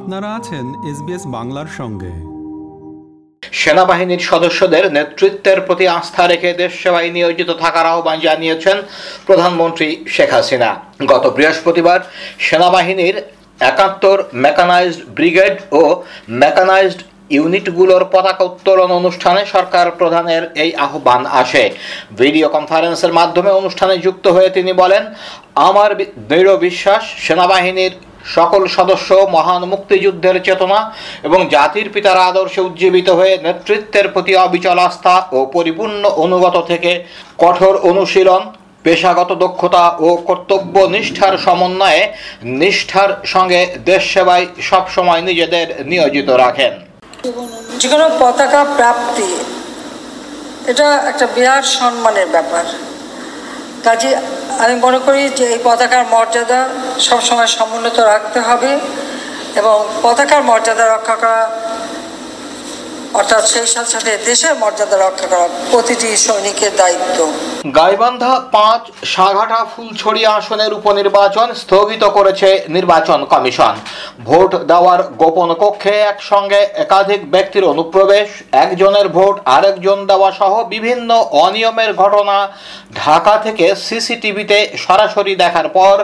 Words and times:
আপনারা 0.00 0.28
আছেন 0.38 0.66
এসবিএস 0.90 1.24
বাংলার 1.36 1.68
সঙ্গে। 1.78 2.12
সেনাবাহিনীর 3.60 4.22
সদস্যদের 4.30 4.84
নেতৃত্বের 4.92 5.58
প্রতি 5.60 5.84
আস্থা 5.98 6.22
রেখে 6.26 6.50
দেশ 6.52 6.72
সেবায় 6.82 7.10
নিয়োজিত 7.10 7.50
থাকার 7.62 7.86
আহ্বান 7.92 8.18
জানিয়েছেন 8.20 8.76
প্রধানমন্ত্রী 9.26 9.88
শেখ 10.08 10.30
হাসিনা। 10.34 10.70
গত 11.06 11.24
বৃহস্পতিবার 11.36 12.00
সেনাবাহিনীর 12.38 13.16
একাত্তর 13.70 14.18
মেকানাইজড 14.44 15.00
ব্রিগেড 15.16 15.54
ও 15.80 15.82
মেকানাইজড 16.42 17.00
ইউনিটগুলোর 17.36 18.04
পতাকা 18.12 18.44
উত্তোলন 18.44 18.90
অনুষ্ঠানে 18.90 19.42
সরকার 19.46 19.86
প্রধানের 19.90 20.42
এই 20.54 20.70
আহ্বান 20.86 21.22
আসে। 21.42 21.64
ভিডিও 22.18 22.48
কনফারেন্সের 22.48 23.12
মাধ্যমে 23.12 23.50
অনুষ্ঠানে 23.50 23.94
যুক্ত 23.98 24.24
হয়ে 24.26 24.50
তিনি 24.50 24.72
বলেন, 24.72 25.02
আমার 25.68 25.90
দৃঢ় 26.28 26.52
বিশ্বাস, 26.66 27.02
সেনাবাহিনীর 27.26 27.94
সকল 28.36 28.62
সদস্য 28.66 29.08
মহান 29.36 29.62
মুক্তিযুদ্ধের 29.64 30.36
চেতনা 30.42 30.78
এবং 31.22 31.40
জাতির 31.48 31.88
পিতার 31.94 32.18
আদর্শে 32.18 32.60
উজ্জীবিত 32.60 33.08
হয়ে 33.08 33.34
নেতৃত্বের 33.42 34.06
প্রতি 34.08 34.32
অবিচল 34.36 34.78
আস্থা 34.78 35.14
ও 35.32 35.38
পরিপূর্ণ 35.46 36.02
অনুগত 36.24 36.56
থেকে 36.66 36.90
কঠোর 37.38 37.74
অনুশীলন, 37.90 38.42
পেশাগত 38.84 39.30
দক্ষতা 39.44 39.84
ও 40.00 40.08
কর্তব্য 40.28 40.74
নিষ্ঠার 40.94 41.34
সমন্বয়ে 41.38 42.02
নিষ্ঠার 42.42 43.10
সঙ্গে 43.24 43.60
দেশ 43.84 44.02
সেবায় 44.12 44.46
সবসময় 44.60 45.22
নিজেদের 45.22 45.66
নিয়োজিত 45.86 46.28
রাখেন। 46.30 46.72
যে 47.80 47.88
কোনো 47.88 48.06
পতাকা 48.20 48.64
প্রাপ্তি, 48.76 49.30
এটা 50.70 50.86
একটা 51.10 51.26
বিরাট 51.34 51.64
সম্মানের 51.64 52.26
ব্যাপার। 52.26 52.64
কাজে 53.84 54.10
আমি 54.58 54.74
মনে 54.80 54.98
করি 54.98 55.22
যে 55.38 55.44
এই 55.46 55.60
পতাকার 55.64 56.04
মর্যাদা 56.06 56.60
সবসময় 57.00 57.50
সমুন্নত 57.56 57.98
রাখতে 58.04 58.38
হবে 58.40 58.70
এবং 59.56 59.76
পতাকার 60.02 60.42
মর্যাদা 60.42 60.84
রক্ষা 60.86 61.16
করা 61.16 61.42
অর্থাৎ 63.18 63.42
সেই 63.52 63.66
সাথে 63.92 64.12
দেশের 64.28 64.54
মর্যাদা 64.62 64.96
রক্ষা 64.96 65.26
করা 65.32 65.46
প্রতিটি 65.72 66.08
সৈনিকের 66.26 66.72
দায়িত্ব। 66.80 67.18
গাইবান্ধা 67.78 68.32
পাঁচ 68.56 68.82
সাঘাটা 69.14 69.60
ফুলছড়ি 69.72 70.22
আসনের 70.36 70.72
উপনির্বাচন 70.78 71.48
স্থগিত 71.62 72.04
করেছে 72.16 72.48
নির্বাচন 72.76 73.18
কমিশন। 73.32 73.74
ভোট 74.28 74.50
দেওয়ার 74.70 75.00
গোপন 75.22 75.50
কক্ষে 75.62 75.94
একসঙ্গে 76.12 76.60
একাধিক 76.84 77.20
ব্যক্তির 77.34 77.64
অনুপ্রবেশ, 77.72 78.28
একজনের 78.64 79.06
ভোট 79.16 79.34
আরেকজন 79.56 79.98
দেওয়া 80.10 80.30
সহ 80.38 80.52
বিভিন্ন 80.74 81.10
অনিয়মের 81.46 81.90
ঘটনা 82.02 82.36
ঢাকা 83.02 83.34
থেকে 83.44 83.66
সিসিটিভিতে 83.86 84.58
সরাসরি 84.84 85.32
দেখার 85.42 85.68
পর 85.76 85.96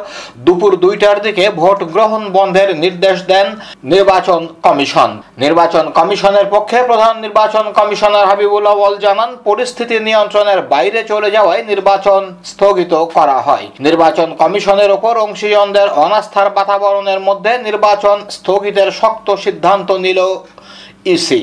দুপুর 0.47 0.73
দুইটার 0.85 1.19
দিকে 1.27 1.45
ভোট 1.61 1.79
গ্রহণ 1.95 2.23
বন্ধের 2.37 2.69
নির্দেশ 2.85 3.19
দেন 3.31 3.47
নির্বাচন 3.93 4.41
কমিশন। 4.67 5.11
নির্বাচন 5.45 5.85
কমিশনের 5.99 6.47
পক্ষে 6.55 6.79
প্রধান 6.97 7.25
নির্বাচন 7.27 7.65
কমিশনার 7.79 8.29
হাবিবুল 8.31 8.67
আওয়াল 8.75 8.97
জানান, 9.05 9.31
পরিস্থিতি 9.49 9.97
নিয়ন্ত্রণের 10.09 10.61
বাইরে 10.73 11.01
চলে 11.13 11.29
যাওয়ায় 11.37 11.63
নির্বাচন 11.73 12.23
স্থগিত 12.51 12.93
করা 13.17 13.39
হয়। 13.47 13.67
নির্বাচন 13.87 14.29
কমিশনের 14.43 14.91
ওপর 14.97 15.15
অংশীজনদের 15.27 15.89
অনাস্থার 16.07 16.49
বাতাবরণের 16.57 17.21
মধ্যে 17.29 17.53
নির্বাচন 17.69 18.17
স্থগিতের 18.37 18.89
শক্ত 19.01 19.29
সিদ্ধান্ত 19.45 19.89
নিল 20.05 20.21
ইসি। 21.15 21.43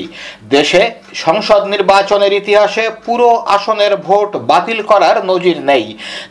দেশে 0.54 0.82
সংসদ 1.24 1.62
নির্বাচনের 1.74 2.32
ইতিহাসে 2.40 2.84
পুরো 3.06 3.28
আসনের 3.56 3.92
ভোট 4.06 4.30
বাতিল 4.50 4.78
করার 4.90 5.16
নজির 5.30 5.58
নেই। 5.70 5.84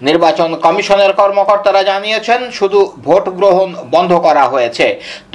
নির্বাচন 0.08 0.50
কমিশনের 0.66 1.12
কর্মকর্তারা 1.20 1.82
জানিয়েছেন, 1.92 2.40
শুধু 2.60 2.80
ভোট 3.06 3.26
গ্রহণ 3.40 3.70
বন্ধ 3.94 4.12
করা 4.26 4.44
হয়েছে। 4.54 4.86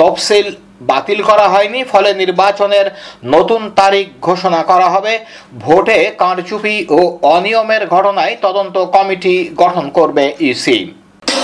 তফসিল 0.01 0.47
বাতিল 0.81 1.23
করা 1.23 1.49
হয়নি, 1.49 1.85
ফলে 1.85 2.15
নির্বাচনের 2.15 2.87
নতুন 3.25 3.71
তারিখ 3.71 4.07
ঘোষণা 4.21 4.63
করা 4.63 4.89
হবে। 4.89 5.19
ভোটে 5.61 5.99
কারচুপি 6.19 6.77
ও 6.91 7.01
অনিয়মের 7.23 7.87
ঘটনায় 7.87 8.37
তদন্ত 8.43 8.79
কমিটি 8.79 9.35
গঠন 9.57 9.89
করবে 9.89 10.25
ইসি। 10.41 10.79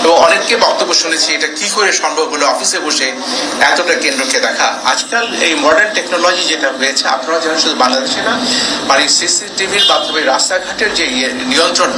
এবং 0.05 0.15
অনেককে 0.25 0.55
বক্তব্য 0.65 0.91
শুনেছি, 1.03 1.29
এটা 1.37 1.49
কি 1.57 1.67
করে 1.75 1.89
সম্ভব 2.01 2.25
হলো 2.33 2.45
অফিসে 2.53 2.79
বসে 2.85 3.07
এতটা 3.69 3.93
কেন্দ্রকে 4.03 4.39
দেখা? 4.47 4.69
আজকাল 4.93 5.25
এই 5.45 5.53
মডার্ন 5.63 5.89
টেকনোলজি 5.97 6.43
যেটা 6.51 6.69
হয়েছে, 6.79 7.03
আপনারা 7.15 7.37
জানেন 7.43 7.59
শুধু 7.65 7.75
বাংলাদেশে 7.83 8.21
না 8.27 8.33
মানে 8.89 9.03
সিসিটিভির 9.19 9.85
মাধ্যমে 9.91 10.21
রাস্তাঘাটের 10.33 10.91
যে 10.97 11.05
ইয়ে 11.15 11.29
নিয়ন্ত্রণ 11.51 11.91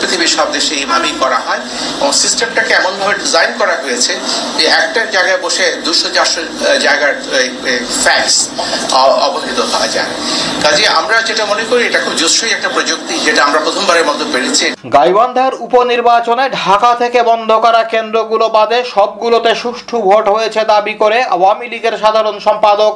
পৃথিবীর 0.00 0.32
সব 0.36 0.48
দেশে 0.56 0.72
এইভাবেই 0.80 1.14
করা 1.22 1.38
হয় 1.46 1.62
এবং 1.98 2.10
সিস্টেমটাকে 2.22 2.72
এমনভাবে 2.80 3.14
ডিজাইন 3.22 3.50
করা 3.60 3.74
হয়েছে 3.84 4.12
যে 4.58 4.66
একটা 4.82 5.00
জায়গায় 5.14 5.40
বসে 5.44 5.64
দুশো, 5.86 6.08
চারশো 6.16 6.40
জায়গার 6.84 7.12
ফ্যাক্স 8.04 8.36
অবহিত 9.26 9.58
হওয়া 9.70 9.88
যায়। 9.96 10.10
কাজে 10.64 10.84
আমরা 11.00 11.16
যেটা 11.28 11.44
মনে 11.52 11.64
করি, 11.70 11.82
এটা 11.90 12.00
খুব 12.04 12.14
জস্যই 12.22 12.52
একটা 12.56 12.68
প্রযুক্তি, 12.76 13.14
যেটা 13.26 13.40
আমরা 13.46 13.58
প্রথমবারের 13.66 14.06
মতো 14.10 14.24
পেরেছি। 14.32 14.66
গাইবান্ধার 14.96 15.52
উপনির্বাচনে 15.66 16.44
ঢাকা 16.62 16.90
থেকে 17.02 17.18
বন্ধ 17.28 17.50
করা 17.64 17.82
কেন্দ্রগুলো 17.92 18.46
বাদে 18.56 18.78
সবগুলোতে 18.94 19.52
সুষ্ঠু 19.62 19.96
ভোট 20.08 20.24
হয়েছে 20.34 20.60
দাবি 20.72 20.94
করে 21.02 21.18
আওয়ামী 21.34 21.66
লীগের 21.72 21.94
সাধারণ 22.02 22.36
সম্পাদক 22.46 22.92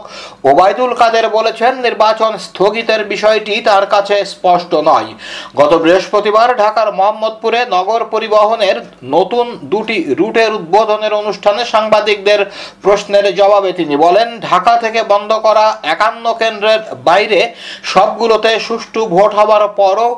ওবায়দুল 0.50 0.92
কাদের 1.00 1.26
বলেছেন, 1.38 1.72
নির্বাচন 1.86 2.32
স্থগিতের 2.46 3.02
বিষয়টি 3.12 3.54
তার 3.68 3.84
কাছে 3.94 4.16
স্পষ্ট 4.32 4.72
নয়। 4.90 5.08
গত 5.60 5.72
বৃহস্পতিবার 5.82 6.48
ঢাকার 6.62 6.88
মোহাম্মদপুরে 6.98 7.60
নগর 7.76 8.00
পরিবহনের 8.14 8.76
নতুন 9.14 9.46
দুটি 9.72 9.98
রুটের 10.18 10.50
উদ্বোধনের 10.58 11.12
অনুষ্ঠানে 11.20 11.62
সাংবাদিকদের 11.74 12.40
প্রশ্নের 12.84 13.26
জবাবে 13.38 13.70
তিনি 13.80 13.94
বলেন, 14.04 14.28
ঢাকা 14.48 14.74
থেকে 14.84 15.00
বন্ধ 15.12 15.30
করা 15.46 15.66
একান্ন 15.94 16.24
কেন্দ্রের 16.40 16.80
বাইরে 17.08 17.40
সবগুলোতে 17.92 18.50
সুষ্ঠু 18.66 19.00
ভোট 19.14 19.30
হওয়ার 19.38 19.64
পরও 19.80 20.10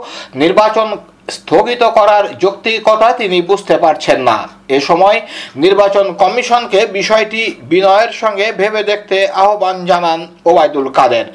নির্বাচন 0.42 0.88
স্থগিত 1.30 1.82
করার 1.82 2.38
যৌক্তিকতা 2.38 3.12
তিনি 3.12 3.42
বুঝতে 3.42 3.76
পারছেন 3.78 4.22
না। 4.22 4.48
এ 4.68 4.80
সময় 4.80 5.20
নির্বাচন 5.56 6.12
কমিশনকে 6.12 6.86
বিষয়টি 6.86 7.54
বিনয়ের 7.62 8.12
সঙ্গে 8.12 8.52
ভেবে 8.52 8.84
দেখতে 8.84 9.28
আহ্বান 9.28 9.86
জানান 9.86 10.28
ওবায়দুল 10.46 10.88
কাদের। 10.88 11.26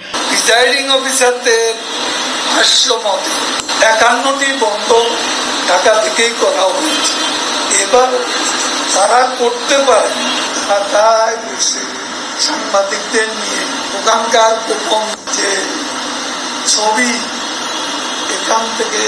অফিসারদের 0.92 1.74
একান্নটি 3.82 4.46
বন্ধ 4.60 4.90
থেকেই 6.04 6.34
করা 6.42 6.62
হয়েছে। 6.62 7.14
এবার 7.84 8.08
তারা 8.96 9.28
করতে 9.40 9.78
পারে 9.78 10.10
বসে 11.36 11.80
সাংবাদিকদের 12.40 13.28
নিয়ে 13.28 13.64
ওখানকার 13.98 14.56
গোপন 14.68 15.06
যে 15.38 15.52
ছবি 16.68 17.12
এখান 18.50 18.68
থেকে 18.78 19.02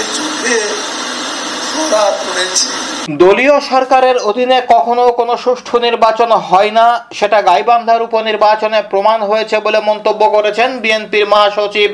দলীয় 3.22 3.56
সরকারের 3.72 4.16
অধীনে 4.30 4.58
কখনো 4.74 5.04
কোনো 5.18 5.34
সুষ্ঠু 5.44 5.76
নির্বাচন 5.86 6.30
হয় 6.48 6.72
না। 6.78 6.86
সেটা 7.18 7.38
গাইবান্ধার 7.48 8.06
উপনির্বাচনে 8.08 8.80
প্রমাণ 8.92 9.18
হয়েছে 9.30 9.56
বলে 9.66 9.78
মন্তব্য 9.88 10.22
করেছেন 10.36 10.68
বিএনপির 10.82 11.26
মহাসচিব 11.32 11.90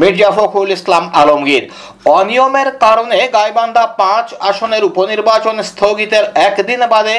মির্জা 0.00 0.30
ফখরুল 0.36 0.70
ইসলাম 0.76 1.04
আলমগীর। 1.20 1.64
অনিয়মের 2.06 2.68
কারণে 2.84 3.18
গাইবান্ধা 3.36 3.84
পাঁচ 4.00 4.26
আসনের 4.40 4.82
উপনির্বাচন 4.90 5.56
স্থগিতের 5.70 6.24
একদিন 6.48 6.80
বাদে 6.92 7.16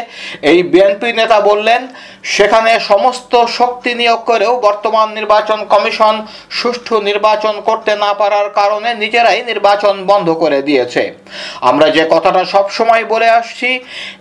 এই 0.51 0.59
বিএনপি 0.71 1.09
নেতা 1.13 1.37
বললেন, 1.39 1.81
সেখানে 2.35 2.71
সমস্ত 2.91 3.33
শক্তি 3.57 3.91
নিয়োগ 4.01 4.19
করেও 4.31 4.53
বর্তমান 4.67 5.07
নির্বাচন 5.17 5.59
কমিশন 5.73 6.15
সুষ্ঠু 6.59 6.95
নির্বাচন 7.09 7.55
করতে 7.67 7.91
না 8.03 8.11
পারার 8.13 8.47
কারণে 8.59 8.89
নিজেরাই 9.03 9.39
নির্বাচন 9.51 9.95
বন্ধ 10.11 10.27
করে 10.41 10.59
দিয়েছে। 10.61 11.03
আমরা 11.61 11.87
যে 11.97 12.03
কথাটা 12.13 12.41
সবসময় 12.45 13.03
বলে 13.05 13.27
আসছি, 13.29 13.69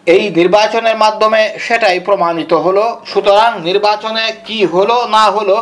এই 0.06 0.22
নির্বাচনের 0.38 0.96
মাধ্যমে 0.96 1.42
সেটাই 1.66 1.98
প্রমাণিত 2.00 2.52
হলো। 2.64 2.84
সুতরাং 3.10 3.50
নির্বাচনে 3.68 4.24
কি 4.46 4.58
হলো 4.64 4.96
না 5.16 5.24
হলো, 5.36 5.56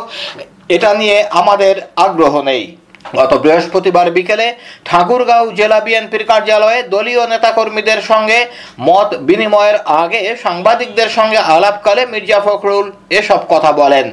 এটা 0.75 0.93
নিয়ে 0.93 1.17
আমাদের 1.31 1.75
আগ্রহ 1.95 2.41
নেই। 2.41 2.63
গত 3.05 3.31
বৃহস্পতিবার 3.43 4.07
বিকেলে 4.17 4.47
ঠাকুরগাঁও 4.85 5.45
জেলা 5.59 5.79
বিএনপির 5.85 6.23
কার্যালয়ে 6.31 6.79
দলীয় 6.93 7.23
নেতাকর্মীদের 7.33 7.99
সঙ্গে 8.11 8.39
মত 8.87 9.09
বিনিময়ের 9.27 9.77
আগে 10.01 10.21
সাংবাদিকদের 10.45 11.09
সঙ্গে 11.17 11.39
আলাপকালে 11.55 12.03
মির্জা 12.13 12.39
ফখরুল 12.45 12.87
এসব 13.19 13.41
কথা 13.53 13.71
বলেন। 13.81 14.05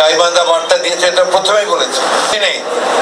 গাইবান্ধা 0.00 0.44
বার্তা 0.50 0.76
দিয়েছে, 0.84 1.06
এটা 1.12 1.24
প্রথমেই 1.34 1.66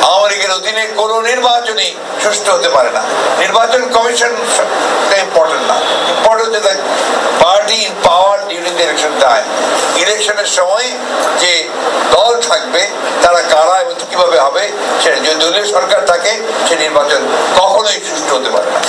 আওয়ামী 0.09 0.29
লীগের 0.33 0.53
অধীনে 0.59 0.85
নির্বাচনই 1.31 1.91
সুষ্ঠু 2.23 2.51
হতে 2.55 2.69
পারে 2.77 2.91
না। 2.97 3.03
নির্বাচন 3.43 3.83
কমিশন 3.97 4.33
ইম্পর্টেন্ট 5.25 5.65
না। 5.71 5.77
Important 6.13 6.55
party 7.43 7.77
in 7.87 7.93
power 8.07 8.39
election 8.57 9.13
time 9.25 9.45
ইলেকশনের 10.03 10.49
সময় 10.59 10.89
যে 11.43 11.53
দল 12.15 12.33
থাকবে, 12.49 12.83
তারা 13.23 13.41
কারা 13.53 13.79
কীভাবে 14.13 14.39
হবে, 14.47 14.63
সে 15.03 15.11
যদি 15.25 15.39
দলীয় 15.43 15.67
সরকার 15.75 16.01
থাকে, 16.11 16.33
সে 16.67 16.75
নির্বাচন 16.85 17.21
কখনোই 17.61 17.99
সুষ্ঠু 18.09 18.33
হতে 18.37 18.51
পারে 18.57 18.71
না। 18.75 18.81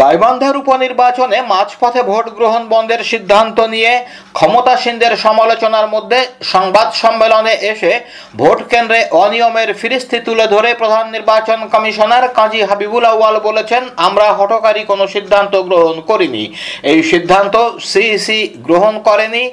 গাইবান্ধার 0.00 0.60
উপনির্বাচনে 0.62 1.38
মাঝপথে 1.52 2.02
ভোট 2.10 2.26
গ্রহণ 2.38 2.62
বন্ধের 2.74 3.02
সিদ্ধান্ত 3.12 3.58
নিয়ে 3.74 3.92
ক্ষমতাসীনদের 4.38 5.12
সমালোচনার 5.24 5.86
মধ্যে 5.94 6.18
সংবাদ 6.54 6.88
সম্মেলনে 7.02 7.54
এসে 7.72 7.92
ভোট 8.40 8.58
কেন্দ্রে 8.72 9.00
অনিয়মের 9.24 9.70
ফিরিস্তি 9.80 10.18
তুলে 10.26 10.46
ধরে 10.54 10.70
প্রধান 10.82 11.04
নির্বাচন 11.16 11.58
কমিশনার 11.74 12.24
কাজী 12.38 12.60
হাবিবুল 12.68 13.04
আউয়াল 13.12 13.36
বলেছেন, 13.48 13.82
আমরা 14.06 14.26
হঠকারী 14.38 14.82
কোনো 14.90 15.04
সিদ্ধান্ত 15.14 15.54
গ্রহণ 15.68 15.96
করিনি। 16.10 16.44
এই 16.90 16.98
সিদ্ধান্ত 17.10 17.54
সিইসি 17.90 18.40
গ্রহণ 18.66 18.94
করেনি। 19.08 19.44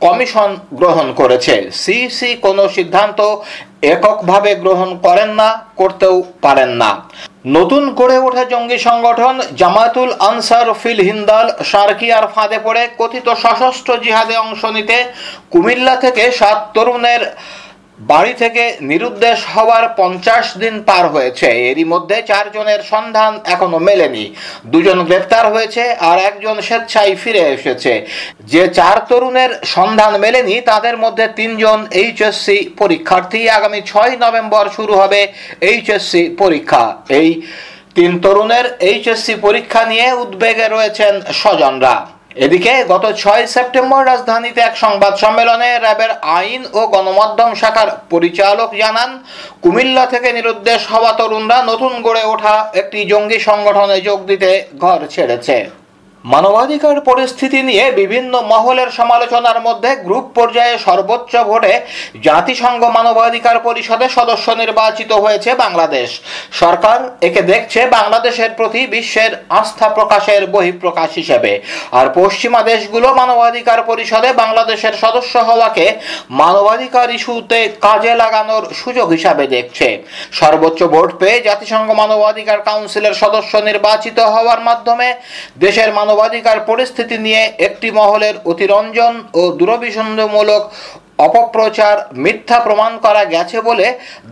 কমিশন 0.00 0.50
গ্রহণ 0.80 1.06
করেছে। 1.20 1.54
সিইসি 1.82 2.30
কোনো 2.46 2.62
সিদ্ধান্ত 2.76 3.18
এককভাবে 3.94 4.50
গ্রহণ 4.54 4.90
করেন 5.06 5.30
না, 5.40 5.48
করতেও 5.76 6.16
পারেন 6.42 6.70
না। 6.82 6.90
নতুন 7.56 7.82
গড়ে 7.98 8.18
ওঠা 8.18 8.44
জঙ্গি 8.44 8.78
সংগঠন 8.88 9.34
জামাতুল 9.60 10.10
আনসার 10.30 10.68
ফিল 10.80 11.00
হিন্দাল 11.08 11.46
সার্কিয়ার 11.72 12.24
ফাঁদে 12.34 12.58
পড়ে 12.66 12.82
কথিত 12.98 13.26
সশস্ত্র 13.42 13.90
জিহাদে 14.04 14.36
অংশ 14.36 14.62
নিতে 14.76 14.96
কুমিল্লা 15.50 15.94
থেকে 15.96 16.24
সাত 16.40 16.58
তরুণের 16.74 17.22
বাড়ি 17.98 18.34
থেকে 18.34 18.64
নিরুদ্দেশ 18.80 19.38
হওয়ার 19.54 19.84
পঞ্চাশ 19.96 20.58
দিন 20.58 20.74
পার 20.82 21.04
হয়েছে। 21.08 21.48
এরই 21.70 21.84
মধ্যে 21.84 22.16
চারজনের 22.22 22.80
সন্ধান 22.82 23.40
এখনও 23.44 23.78
মেলেনি। 23.78 24.34
দুজন 24.66 24.98
গ্রেপ্তার 25.04 25.52
হয়েছে 25.52 25.82
আর 26.00 26.18
একজন 26.18 26.60
স্বেচ্ছায় 26.60 27.14
ফিরে 27.16 27.42
এসেছে। 27.56 28.06
যে 28.40 28.68
চার 28.68 28.96
তরুণের 29.08 29.50
সন্ধান 29.64 30.12
মেলেনি, 30.18 30.60
তাদের 30.60 30.96
মধ্যে 30.98 31.26
তিনজন 31.36 31.86
এইচএসসি 31.92 32.58
পরীক্ষার্থী। 32.78 33.48
আগামী 33.48 33.80
ছয় 33.86 34.16
নভেম্বর 34.16 34.64
শুরু 34.76 34.94
হবে 34.94 35.20
এইচএসসি 35.60 36.22
পরীক্ষা। 36.38 36.96
এই 37.08 37.42
তিন 37.94 38.18
তরুণের 38.18 38.66
এইচএসসি 38.80 39.34
পরীক্ষা 39.46 39.84
নিয়ে 39.84 40.12
উদ্বেগে 40.12 40.68
রয়েছেন 40.68 41.20
স্বজনরা। 41.32 42.17
এদিকে 42.38 42.72
গত 42.92 43.04
ছয় 43.22 43.44
সেপ্টেম্বর 43.54 44.02
রাজধানীতে 44.06 44.60
এক 44.60 44.74
সংবাদ 44.76 45.12
সম্মেলনে 45.16 45.70
র্যাবের 45.78 46.12
আইন 46.38 46.62
ও 46.72 46.80
গণমাধ্যম 46.94 47.50
শাখার 47.54 47.88
পরিচালক 48.10 48.70
জানান, 48.82 49.10
কুমিল্লা 49.62 50.04
থেকে 50.06 50.28
নিরুদ্দেশ 50.32 50.80
হওয়া 50.92 51.12
তরুণরা 51.18 51.58
নতুন 51.70 51.92
গড়ে 52.06 52.24
ওঠা 52.32 52.54
একটি 52.80 52.98
জঙ্গি 53.04 53.38
সংগঠনে 53.48 53.98
যোগ 54.00 54.18
দিতে 54.30 54.50
ঘর 54.80 55.00
ছেড়েছে। 55.10 55.56
মানবাধিকার 56.32 56.96
পরিস্থিতি 57.10 57.60
নিয়ে 57.68 57.84
বিভিন্ন 58.00 58.32
মহলের 58.52 58.90
সমালোচনার 58.98 59.58
মধ্যে 59.66 59.90
গ্রুপ 60.06 60.26
পর্যায়ে 60.38 60.74
সর্বোচ্চ 60.86 61.32
ভোটে 61.50 61.72
জাতিসংঘ 62.26 62.82
মানবাধিকার 62.98 63.56
পরিষদে 63.68 64.06
সদস্য 64.18 64.46
নির্বাচিত 64.62 65.10
হয়েছে 65.24 65.50
বাংলাদেশ। 65.64 66.08
সরকার 66.60 66.98
একে 67.28 67.42
দেখছে 67.52 67.80
বাংলাদেশের 67.98 68.50
প্রতি 68.58 68.80
বিশ্বের 68.94 69.32
আস্থা 69.60 69.88
প্রকাশের 69.88 70.42
বহিঃপ্রকাশ 70.54 71.10
হিসেবে। 71.20 71.52
আর 71.98 72.06
পশ্চিমা 72.18 72.60
দেশগুলো 72.70 73.08
মানবাধিকার 73.20 73.80
পরিষদে 73.90 74.30
বাংলাদেশের 74.42 74.94
সদস্য 75.04 75.34
হওয়াকে 75.48 75.86
মানবাধিকার 76.40 77.08
ইস্যুতে 77.18 77.60
কাজে 77.86 78.12
লাগানোর 78.22 78.64
সুযোগ 78.80 79.08
হিসাবে 79.16 79.44
দেখছে। 79.54 79.86
সর্বোচ্চ 80.40 80.80
ভোট 80.92 81.10
পেয়ে 81.20 81.38
জাতিসংঘ 81.48 81.88
মানবাধিকার 82.02 82.58
কাউন্সিলের 82.68 83.14
সদস্য 83.22 83.52
নির্বাচিত 83.68 84.18
হওয়ার 84.34 84.60
মাধ্যমে 84.68 85.08
দেশের 85.58 85.90
মানবাধিকার 86.18 86.58
পরিস্থিতি 86.70 87.16
নিয়ে 87.26 87.42
একটি 87.66 87.88
মহলের 87.98 88.34
অতিরঞ্জন 88.50 89.14
ও 89.40 89.42
দূরভিসন্ধমূলক 89.58 90.62
অপপ্রচার 91.26 91.96
মিথ্যা 92.24 92.58
প্রমাণ 92.66 92.92
করা 93.04 93.22
গেছে 93.34 93.58
বলে 93.68 93.86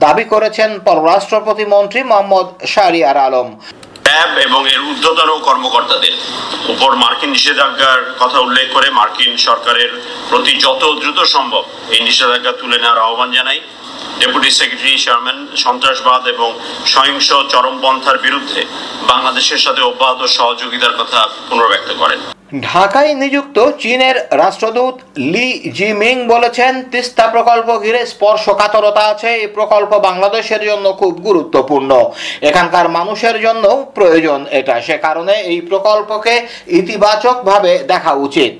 দাবি 0.05 0.25
করেছেন 0.33 0.71
পররাষ্ট্র 0.87 1.37
প্রতিমন্ত্রী 1.47 2.00
মোহাম্মদ 2.11 2.47
শাহরিয়ার 2.73 3.19
আলম। 3.27 3.49
র্যাব 4.09 4.33
এবং 4.47 4.61
এর 4.73 4.81
ঊর্ধ্বতন 4.91 5.31
কর্মকর্তাদের 5.49 6.15
উপর 6.73 6.91
মার্কিন 7.03 7.31
নিষেধাজ্ঞার 7.37 8.00
কথা 8.21 8.38
উল্লেখ 8.47 8.67
করে 8.77 8.88
মার্কিন 8.99 9.33
সরকারের 9.47 9.91
প্রতি 10.31 10.53
যত 10.65 10.83
দ্রুত 11.00 11.21
সম্ভব 11.35 11.65
এই 11.94 12.00
নিষেধাজ্ঞা 12.09 12.53
তুলে 12.61 12.77
নেওয়ার 12.83 13.05
আহ্বান 13.06 13.31
জানাই। 13.37 13.59
ডেপুটি 14.21 14.49
সেক্রেটারি 14.59 14.95
চেয়ারম্যান 15.05 15.39
সন্ত্রাসবাদ 15.65 16.23
এবং 16.35 16.49
সহিংস 16.93 17.29
চরমপন্থার 17.53 18.19
বিরুদ্ধে 18.27 18.61
বাংলাদেশের 19.11 19.61
সাথে 19.65 19.81
অব্যাহত 19.83 20.21
সহযোগিতার 20.37 20.95
কথা 21.01 21.21
পুনর্ব্যক্ত 21.49 21.91
করেন। 22.03 22.21
ঢাকায় 22.53 23.15
নিযুক্ত 23.15 23.71
চীনের 23.79 24.17
রাষ্ট্রদূত 24.31 24.95
লি 25.19 25.71
জিমিং 25.71 26.29
বলেছেন, 26.29 26.83
তিস্তা 26.83 27.27
প্রকল্প 27.27 27.79
ঘিরে 27.79 28.07
স্পর্শকাতরতা 28.07 29.01
আছে। 29.01 29.29
এই 29.29 29.47
প্রকল্প 29.47 29.99
বাংলাদেশের 29.99 30.63
জন্য 30.65 30.93
খুব 30.93 31.21
গুরুত্বপূর্ণ। 31.21 32.11
এখানকার 32.43 32.89
মানুষের 32.89 33.41
জন্য 33.43 33.87
প্রয়োজন 33.95 34.47
এটা। 34.51 34.81
সে 34.81 34.99
কারণে 34.99 35.33
এই 35.33 35.61
প্রকল্পকে 35.61 36.47
ইতিবাচকভাবে 36.67 37.79
দেখা 37.89 38.13
উচিত। 38.13 38.53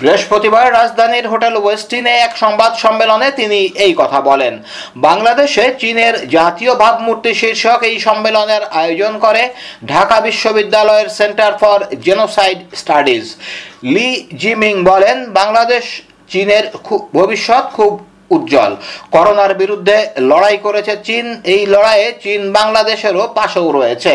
বৃহস্পতিবার 0.00 0.72
রাজধানীর 0.72 1.26
হোটেল 1.28 1.56
ওয়েস্টিনে 1.56 2.10
এক 2.10 2.36
সংবাদ 2.36 2.74
সম্মেলনে 2.74 3.30
তিনি 3.30 3.60
এই 3.66 3.94
কথা 3.94 4.20
বলেন। 4.20 4.62
বাংলাদেশে 4.96 5.74
চীনের 5.78 6.28
জাতীয় 6.28 6.74
ভাবমূর্তি 6.74 7.34
শীর্ষক 7.34 7.82
এই 7.82 7.98
সম্মেলনের 7.98 8.62
আয়োজন 8.62 9.18
করে 9.18 9.48
ঢাকা 9.86 10.20
বিশ্ববিদ্যালয়ের 10.20 11.08
centre 11.08 11.58
for 11.58 11.78
genocide 12.00 12.58
studies. 12.74 13.33
Li 13.94 14.08
Jiming 14.36 14.74
বলেন 14.90 15.16
বাংলাদেশ 15.32 15.84
চীনের 16.30 16.64
ভবিষ্যৎ 17.14 17.64
খুব 17.76 17.92
উজ্জ্বল 18.30 18.72
করোনার 19.12 19.52
বিরুদ্ধে 19.54 19.96
লড়াই 20.30 20.56
করেছে 20.66 20.92
চীন 21.06 21.26
এই 21.54 21.62
লড়াইয়ে 21.66 22.08
চীন 22.24 22.40
বাংলাদেশেরও 22.52 23.24
পাশেও 23.36 23.68
রয়েছে 23.70 24.14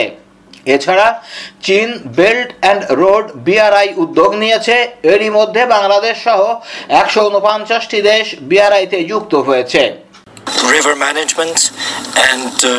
এছাড়া 0.65 1.07
চীন 1.63 1.89
বেল্ট 2.17 2.49
অ্যান্ড 2.55 2.81
রোড 3.01 3.25
বিআরআই 3.47 3.89
উদ্যোগ 4.03 4.31
নিয়েছে 4.35 4.75
এরই 5.13 5.29
মধ্যে 5.29 5.61
বাংলাদেশ 5.75 6.15
সহ 6.27 6.41
একশো 7.01 7.21
উনপঞ্চাশটি 7.29 7.99
দেশ 8.11 8.25
বিআরআইতে 8.49 8.97
যুক্ত 9.11 9.33
হয়েছে 9.47 9.83
river 10.69 10.95
management 10.97 11.71
and 12.29 12.53
uh, 12.63 12.73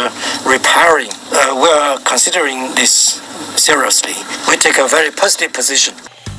repairing. 0.47 1.11
Uh, 1.33 1.41
we 1.55 1.69
are 1.71 1.99
considering 2.03 2.59
this 2.75 2.95
seriously. 3.57 4.17
We 4.49 4.57
take 4.57 4.79
a 4.79 4.89
very 4.89 5.11
positive 5.13 5.53
position. 5.53 5.95